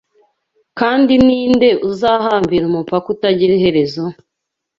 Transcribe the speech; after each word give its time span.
Kandi 0.79 1.13
ninde 1.25 1.69
uzahambira 1.89 2.63
umupaka 2.67 3.07
utagira 3.15 3.51
iherezo 3.57 4.03